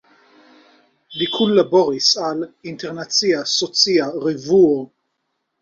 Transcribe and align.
Li 1.19 1.27
kunlaboris 1.35 2.09
al 2.29 2.41
"Internacia 2.71 3.45
Socia 3.55 4.11
Revuo. 4.27 4.77